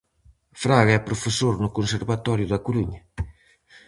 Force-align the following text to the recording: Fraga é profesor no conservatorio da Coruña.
Fraga 0.61 0.91
é 0.97 1.05
profesor 1.09 1.53
no 1.63 1.73
conservatorio 1.77 2.47
da 2.49 2.63
Coruña. 2.65 3.01